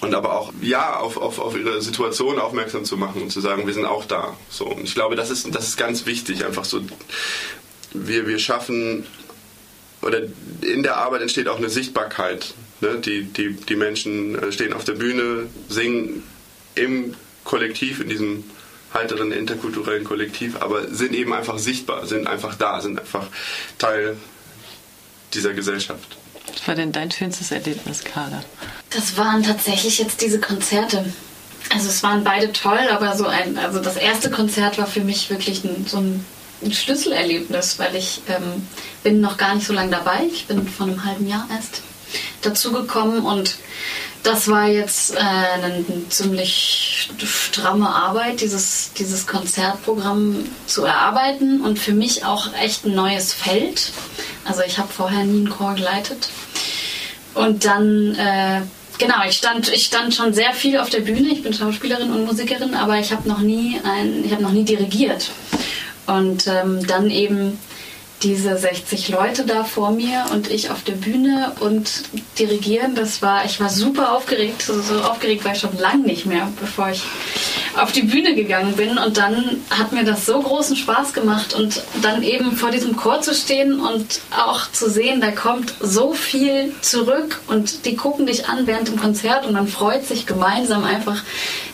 und 0.00 0.14
aber 0.14 0.38
auch 0.38 0.52
ja 0.60 0.96
auf, 0.96 1.16
auf, 1.16 1.38
auf 1.38 1.56
ihre 1.56 1.82
Situation 1.82 2.38
aufmerksam 2.38 2.84
zu 2.84 2.96
machen 2.96 3.22
und 3.22 3.30
zu 3.30 3.40
sagen, 3.40 3.66
wir 3.66 3.74
sind 3.74 3.84
auch 3.84 4.04
da. 4.04 4.36
So 4.48 4.66
und 4.66 4.84
ich 4.84 4.94
glaube, 4.94 5.16
das 5.16 5.30
ist 5.30 5.54
das 5.54 5.68
ist 5.68 5.76
ganz 5.76 6.06
wichtig, 6.06 6.44
einfach 6.44 6.64
so 6.64 6.80
wir 7.92 8.26
wir 8.26 8.38
schaffen 8.38 9.06
oder 10.02 10.22
in 10.62 10.82
der 10.82 10.96
Arbeit 10.96 11.22
entsteht 11.22 11.48
auch 11.48 11.58
eine 11.58 11.68
Sichtbarkeit. 11.68 12.54
Ne? 12.80 12.98
Die, 12.98 13.24
die, 13.24 13.52
die 13.52 13.76
Menschen 13.76 14.38
äh, 14.38 14.52
stehen 14.52 14.72
auf 14.72 14.84
der 14.84 14.94
Bühne, 14.94 15.48
singen 15.68 16.22
im 16.74 17.14
Kollektiv, 17.44 18.00
in 18.00 18.08
diesem 18.08 18.44
heiteren 18.94 19.32
interkulturellen 19.32 20.04
Kollektiv, 20.04 20.60
aber 20.60 20.88
sind 20.88 21.14
eben 21.14 21.32
einfach 21.32 21.58
sichtbar, 21.58 22.06
sind 22.06 22.26
einfach 22.26 22.54
da, 22.54 22.80
sind 22.80 22.98
einfach 22.98 23.26
Teil 23.78 24.16
dieser 25.34 25.52
Gesellschaft. 25.52 26.16
Was 26.52 26.68
war 26.68 26.74
denn 26.74 26.92
dein 26.92 27.10
schönstes 27.10 27.50
Erlebnis, 27.50 28.04
Carla? 28.04 28.42
Das 28.90 29.16
waren 29.16 29.42
tatsächlich 29.42 29.98
jetzt 29.98 30.20
diese 30.20 30.40
Konzerte. 30.40 31.12
Also 31.72 31.88
es 31.88 32.02
waren 32.02 32.24
beide 32.24 32.52
toll, 32.52 32.88
aber 32.90 33.16
so 33.16 33.26
ein, 33.26 33.58
also 33.58 33.80
das 33.80 33.96
erste 33.96 34.30
Konzert 34.30 34.78
war 34.78 34.86
für 34.86 35.02
mich 35.02 35.30
wirklich 35.30 35.62
ein, 35.64 35.86
so 35.86 35.98
ein, 35.98 36.24
ein 36.62 36.72
Schlüsselerlebnis, 36.72 37.78
weil 37.78 37.94
ich 37.94 38.22
ähm, 38.28 38.66
bin 39.02 39.20
noch 39.20 39.36
gar 39.36 39.54
nicht 39.54 39.66
so 39.66 39.72
lange 39.72 39.90
dabei. 39.90 40.24
Ich 40.32 40.46
bin 40.46 40.66
vor 40.66 40.86
einem 40.86 41.04
halben 41.04 41.28
Jahr 41.28 41.46
erst 41.54 41.82
dazugekommen 42.42 43.20
und 43.20 43.56
das 44.22 44.48
war 44.48 44.68
jetzt 44.68 45.14
äh, 45.14 45.18
eine, 45.18 45.84
ziemlich 46.10 47.10
stramme 47.24 47.88
Arbeit, 47.88 48.40
dieses, 48.40 48.90
dieses 48.98 49.26
Konzertprogramm 49.26 50.44
zu 50.66 50.84
erarbeiten 50.84 51.62
und 51.62 51.78
für 51.78 51.92
mich 51.92 52.24
auch 52.24 52.52
echt 52.54 52.84
ein 52.84 52.94
neues 52.94 53.32
Feld. 53.32 53.92
Also 54.44 54.62
ich 54.62 54.78
habe 54.78 54.92
vorher 54.92 55.24
nie 55.24 55.38
einen 55.38 55.50
Chor 55.50 55.74
geleitet. 55.74 56.28
Und 57.34 57.64
dann, 57.64 58.14
äh, 58.14 58.62
genau, 58.98 59.24
ich 59.28 59.36
stand, 59.36 59.72
ich 59.72 59.84
stand 59.84 60.14
schon 60.14 60.32
sehr 60.34 60.52
viel 60.52 60.78
auf 60.78 60.90
der 60.90 61.00
Bühne. 61.00 61.28
Ich 61.32 61.42
bin 61.42 61.54
Schauspielerin 61.54 62.12
und 62.12 62.26
Musikerin, 62.26 62.74
aber 62.74 62.98
ich 62.98 63.12
habe 63.12 63.28
noch 63.28 63.40
nie 63.40 63.80
ein, 63.84 64.24
ich 64.24 64.32
habe 64.32 64.42
noch 64.42 64.52
nie 64.52 64.64
dirigiert. 64.64 65.30
Und 66.06 66.46
ähm, 66.46 66.86
dann 66.86 67.10
eben 67.10 67.58
diese 68.22 68.56
60 68.56 69.08
Leute 69.08 69.44
da 69.44 69.64
vor 69.64 69.92
mir 69.92 70.26
und 70.32 70.50
ich 70.50 70.70
auf 70.70 70.82
der 70.82 70.92
Bühne 70.92 71.52
und 71.60 72.02
dirigieren, 72.38 72.94
das 72.94 73.22
war, 73.22 73.44
ich 73.44 73.60
war 73.60 73.70
super 73.70 74.12
aufgeregt, 74.12 74.62
so, 74.62 74.80
so 74.80 75.00
aufgeregt 75.00 75.44
war 75.44 75.52
ich 75.52 75.60
schon 75.60 75.76
lange 75.78 76.02
nicht 76.04 76.26
mehr, 76.26 76.48
bevor 76.60 76.90
ich 76.90 77.02
auf 77.76 77.92
die 77.92 78.02
Bühne 78.02 78.34
gegangen 78.34 78.74
bin 78.74 78.98
und 78.98 79.16
dann 79.16 79.60
hat 79.70 79.92
mir 79.92 80.04
das 80.04 80.26
so 80.26 80.40
großen 80.40 80.76
Spaß 80.76 81.12
gemacht 81.12 81.54
und 81.54 81.82
dann 82.02 82.22
eben 82.22 82.56
vor 82.56 82.70
diesem 82.70 82.96
Chor 82.96 83.20
zu 83.20 83.34
stehen 83.34 83.80
und 83.80 84.20
auch 84.30 84.70
zu 84.72 84.90
sehen, 84.90 85.20
da 85.20 85.30
kommt 85.30 85.74
so 85.80 86.12
viel 86.12 86.74
zurück 86.80 87.40
und 87.48 87.84
die 87.86 87.96
gucken 87.96 88.26
dich 88.26 88.48
an 88.48 88.66
während 88.66 88.88
dem 88.88 88.98
Konzert 88.98 89.46
und 89.46 89.52
man 89.52 89.68
freut 89.68 90.06
sich 90.06 90.26
gemeinsam 90.26 90.84
einfach 90.84 91.22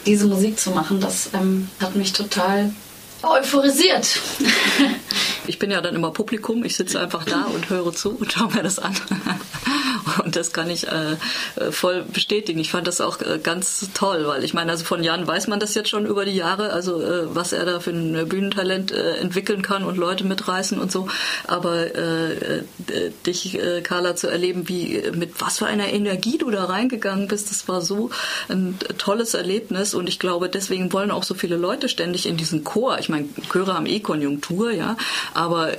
diese 0.04 0.26
Musik 0.26 0.58
zu 0.58 0.70
machen, 0.70 1.00
das 1.00 1.30
ähm, 1.34 1.68
hat 1.80 1.96
mich 1.96 2.12
total 2.12 2.72
euphorisiert. 3.22 4.20
Ich 5.48 5.60
bin 5.60 5.70
ja 5.70 5.80
dann 5.80 5.94
immer 5.94 6.10
Publikum, 6.10 6.64
ich 6.64 6.76
sitze 6.76 7.00
einfach 7.00 7.24
da 7.24 7.42
und 7.44 7.70
höre 7.70 7.92
zu 7.92 8.10
und 8.10 8.32
schaue 8.32 8.52
mir 8.52 8.64
das 8.64 8.80
an. 8.80 8.94
Und 10.24 10.36
das 10.36 10.52
kann 10.52 10.70
ich 10.70 10.86
äh, 10.86 11.16
äh, 11.56 11.72
voll 11.72 12.02
bestätigen. 12.02 12.58
Ich 12.58 12.70
fand 12.70 12.86
das 12.86 13.00
auch 13.00 13.20
äh, 13.20 13.38
ganz 13.42 13.88
toll, 13.94 14.26
weil 14.26 14.44
ich 14.44 14.54
meine, 14.54 14.70
also 14.70 14.84
von 14.84 15.02
Jan 15.02 15.26
weiß 15.26 15.46
man 15.48 15.60
das 15.60 15.74
jetzt 15.74 15.88
schon 15.88 16.06
über 16.06 16.24
die 16.24 16.36
Jahre, 16.36 16.72
also 16.72 17.00
äh, 17.02 17.34
was 17.34 17.52
er 17.52 17.64
da 17.64 17.80
für 17.80 17.90
ein 17.90 18.28
Bühnentalent 18.28 18.92
äh, 18.92 19.16
entwickeln 19.16 19.62
kann 19.62 19.84
und 19.84 19.96
Leute 19.96 20.24
mitreißen 20.24 20.78
und 20.78 20.92
so. 20.92 21.08
Aber 21.46 21.94
äh, 21.94 22.62
dich, 23.26 23.58
Carla, 23.82 24.16
zu 24.16 24.28
erleben, 24.28 24.68
wie 24.68 25.02
mit 25.12 25.40
was 25.40 25.58
für 25.58 25.66
einer 25.66 25.88
Energie 25.88 26.38
du 26.38 26.50
da 26.50 26.64
reingegangen 26.64 27.28
bist, 27.28 27.50
das 27.50 27.68
war 27.68 27.82
so 27.82 28.10
ein 28.48 28.78
tolles 28.98 29.34
Erlebnis. 29.34 29.94
Und 29.94 30.08
ich 30.08 30.18
glaube, 30.18 30.48
deswegen 30.48 30.92
wollen 30.92 31.10
auch 31.10 31.22
so 31.22 31.34
viele 31.34 31.56
Leute 31.56 31.88
ständig 31.88 32.26
in 32.26 32.36
diesen 32.36 32.64
Chor. 32.64 32.98
Ich 32.98 33.08
meine, 33.08 33.28
Chöre 33.50 33.74
haben 33.74 33.86
eh 33.86 34.00
Konjunktur, 34.00 34.72
ja, 34.72 34.96
aber 35.34 35.76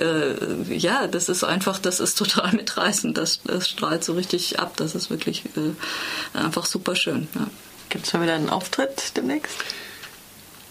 ja, 0.70 1.06
das 1.06 1.28
ist 1.28 1.44
einfach, 1.44 1.78
das 1.78 2.00
ist 2.00 2.14
total 2.18 2.52
mitreißend. 2.52 3.16
Das, 3.16 3.40
das 3.44 3.68
strahlt 3.68 4.04
so 4.04 4.14
richtig 4.14 4.27
ab. 4.58 4.76
Das 4.76 4.94
ist 4.94 5.10
wirklich 5.10 5.44
äh, 5.56 6.38
einfach 6.38 6.66
super 6.66 6.96
schön. 6.96 7.28
Ja. 7.34 7.48
Gibt 7.88 8.06
es 8.06 8.12
mal 8.12 8.22
wieder 8.22 8.34
einen 8.34 8.50
Auftritt 8.50 9.16
demnächst? 9.16 9.56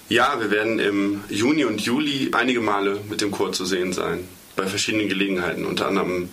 Ja, 0.09 0.39
wir 0.39 0.51
werden 0.51 0.79
im 0.79 1.23
Juni 1.29 1.65
und 1.65 1.81
Juli 1.81 2.31
einige 2.33 2.61
Male 2.61 3.01
mit 3.09 3.21
dem 3.21 3.31
Chor 3.31 3.51
zu 3.51 3.65
sehen 3.65 3.91
sein. 3.91 4.27
Bei 4.55 4.67
verschiedenen 4.67 5.09
Gelegenheiten. 5.09 5.65
Unter 5.65 5.87
anderem 5.87 6.11
am 6.11 6.29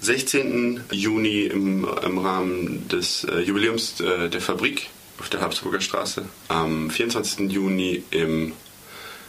16. 0.00 0.84
Juni 0.90 1.44
im, 1.44 1.88
im 2.04 2.18
Rahmen 2.18 2.86
des 2.88 3.24
äh, 3.24 3.40
Jubiläums 3.40 4.00
äh, 4.00 4.28
der 4.28 4.40
Fabrik 4.40 4.90
auf 5.18 5.30
der 5.30 5.40
Habsburger 5.40 5.80
Straße. 5.80 6.26
Am 6.48 6.90
24. 6.90 7.50
Juni 7.50 8.02
im 8.10 8.52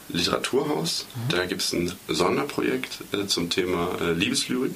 Literaturhaus. 0.10 1.06
Mhm. 1.16 1.30
Da 1.30 1.46
gibt 1.46 1.62
es 1.62 1.74
ein 1.74 1.94
Sonderprojekt 2.08 3.00
äh, 3.14 3.26
zum 3.28 3.50
Thema 3.50 3.98
äh, 4.02 4.12
Liebeslyrik. 4.12 4.74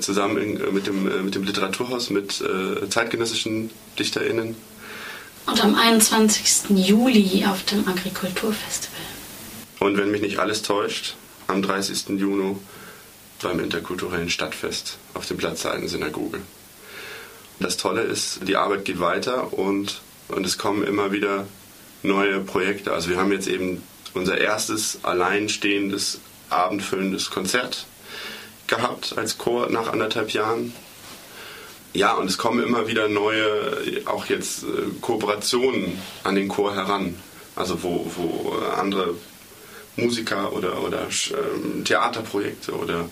Zusammen 0.00 0.60
äh, 0.60 0.70
mit, 0.70 0.86
dem, 0.86 1.10
äh, 1.10 1.22
mit 1.22 1.34
dem 1.34 1.44
Literaturhaus 1.44 2.10
mit 2.10 2.40
äh, 2.40 2.88
zeitgenössischen 2.88 3.70
DichterInnen. 3.98 4.54
Und 5.46 5.64
am 5.64 5.74
21. 5.74 6.70
Juli 6.70 7.44
auf 7.46 7.64
dem 7.64 7.88
Agrikulturfestival. 7.88 9.00
Und 9.80 9.96
wenn 9.96 10.10
mich 10.10 10.20
nicht 10.20 10.38
alles 10.38 10.62
täuscht, 10.62 11.16
am 11.48 11.62
30. 11.62 12.10
Juni 12.20 12.56
beim 13.42 13.58
interkulturellen 13.58 14.30
Stadtfest 14.30 14.98
auf 15.14 15.26
dem 15.26 15.36
Platz 15.36 15.62
der 15.62 15.72
alten 15.72 15.88
Synagoge. 15.88 16.38
Das 17.58 17.76
Tolle 17.76 18.02
ist, 18.02 18.46
die 18.46 18.56
Arbeit 18.56 18.84
geht 18.84 19.00
weiter 19.00 19.52
und, 19.52 20.00
und 20.28 20.46
es 20.46 20.58
kommen 20.58 20.84
immer 20.84 21.12
wieder 21.12 21.46
neue 22.02 22.40
Projekte. 22.40 22.92
Also 22.92 23.10
wir 23.10 23.16
haben 23.16 23.32
jetzt 23.32 23.48
eben 23.48 23.82
unser 24.14 24.38
erstes 24.38 25.00
alleinstehendes 25.02 26.20
abendfüllendes 26.50 27.30
Konzert 27.30 27.86
gehabt 28.72 29.14
als 29.16 29.38
Chor 29.38 29.70
nach 29.70 29.92
anderthalb 29.92 30.30
Jahren. 30.30 30.72
Ja, 31.92 32.14
und 32.14 32.28
es 32.28 32.38
kommen 32.38 32.64
immer 32.64 32.86
wieder 32.86 33.08
neue, 33.08 34.02
auch 34.06 34.26
jetzt 34.26 34.64
äh, 34.64 34.66
Kooperationen 35.00 35.98
an 36.24 36.34
den 36.34 36.48
Chor 36.48 36.74
heran. 36.74 37.16
Also 37.54 37.82
wo, 37.82 38.10
wo 38.16 38.56
andere 38.78 39.14
Musiker 39.96 40.54
oder, 40.54 40.82
oder 40.82 41.06
ähm, 41.32 41.84
Theaterprojekte 41.84 42.72
oder 42.72 43.10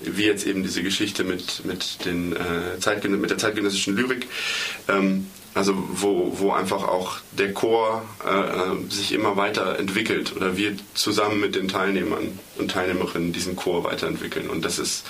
wie 0.00 0.24
jetzt 0.24 0.46
eben 0.46 0.62
diese 0.62 0.82
Geschichte 0.82 1.24
mit, 1.24 1.66
mit, 1.66 2.06
den, 2.06 2.34
äh, 2.34 3.08
mit 3.08 3.30
der 3.30 3.38
zeitgenössischen 3.38 3.96
Lyrik 3.96 4.26
ähm, 4.88 5.26
also 5.56 5.72
wo, 5.74 6.32
wo 6.38 6.52
einfach 6.52 6.86
auch 6.86 7.16
der 7.32 7.54
Chor 7.54 8.04
äh, 8.26 8.92
sich 8.92 9.12
immer 9.12 9.38
weiter 9.38 9.78
entwickelt 9.78 10.36
oder 10.36 10.58
wir 10.58 10.76
zusammen 10.92 11.40
mit 11.40 11.54
den 11.54 11.66
Teilnehmern 11.66 12.38
und 12.58 12.70
Teilnehmerinnen 12.70 13.32
diesen 13.32 13.56
Chor 13.56 13.82
weiterentwickeln. 13.82 14.50
Und 14.50 14.66
das 14.66 14.78
ist, 14.78 15.06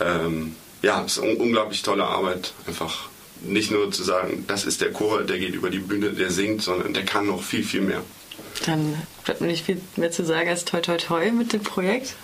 ähm, 0.00 0.56
ja, 0.80 1.02
ist 1.02 1.18
eine 1.18 1.34
unglaublich 1.34 1.82
tolle 1.82 2.04
Arbeit. 2.04 2.54
Einfach 2.66 3.08
nicht 3.42 3.70
nur 3.70 3.90
zu 3.92 4.02
sagen, 4.02 4.46
das 4.48 4.64
ist 4.64 4.80
der 4.80 4.90
Chor, 4.90 5.22
der 5.22 5.38
geht 5.38 5.54
über 5.54 5.68
die 5.68 5.80
Bühne, 5.80 6.12
der 6.12 6.30
singt, 6.30 6.62
sondern 6.62 6.94
der 6.94 7.04
kann 7.04 7.26
noch 7.26 7.42
viel, 7.42 7.62
viel 7.62 7.82
mehr. 7.82 8.00
Dann 8.64 9.02
bleibt 9.22 9.42
mir 9.42 9.48
nicht 9.48 9.66
viel 9.66 9.82
mehr 9.96 10.10
zu 10.10 10.24
sagen 10.24 10.48
als 10.48 10.64
toi 10.64 10.80
toi 10.80 10.96
toi 10.96 11.30
mit 11.30 11.52
dem 11.52 11.62
Projekt. 11.62 12.16